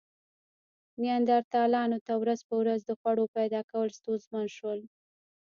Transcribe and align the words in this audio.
نیاندرتالانو 1.01 1.97
ته 2.07 2.13
ورځ 2.21 2.39
په 2.47 2.55
ورځ 2.61 2.79
د 2.85 2.91
خوړو 2.99 3.25
پیدا 3.37 3.61
کول 3.71 3.89
ستونزمن 3.99 4.45
شول. 4.57 4.79